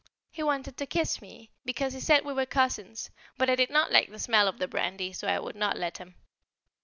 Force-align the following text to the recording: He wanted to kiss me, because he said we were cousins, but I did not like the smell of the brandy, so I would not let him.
He 0.31 0.41
wanted 0.41 0.77
to 0.77 0.87
kiss 0.87 1.21
me, 1.21 1.51
because 1.63 1.93
he 1.93 1.99
said 1.99 2.25
we 2.25 2.33
were 2.33 2.47
cousins, 2.47 3.11
but 3.37 3.51
I 3.51 3.55
did 3.55 3.69
not 3.69 3.91
like 3.91 4.09
the 4.09 4.17
smell 4.17 4.47
of 4.47 4.57
the 4.57 4.67
brandy, 4.67 5.13
so 5.13 5.27
I 5.27 5.37
would 5.37 5.55
not 5.55 5.77
let 5.77 5.99
him. 5.99 6.15